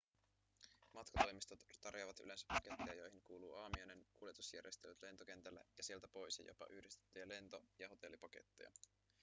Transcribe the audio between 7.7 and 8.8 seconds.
ja hotellipaketteja